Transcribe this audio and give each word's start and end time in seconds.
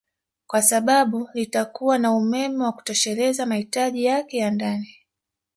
kwa 0.47 0.61
sababu 0.61 1.29
litakuwa 1.33 1.97
na 1.97 2.11
umeme 2.13 2.63
wa 2.63 2.71
kutosheleza 2.71 3.45
mahitaji 3.45 4.03
yake 4.05 4.37
ya 4.37 4.51
ndani 4.51 4.95